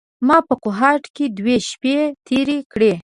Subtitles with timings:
[0.27, 1.97] ما په کوهاټ کې دوې شپې
[2.27, 2.93] تېرې کړې.